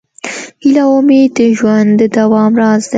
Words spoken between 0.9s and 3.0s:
امید د ژوند د دوام راز دی.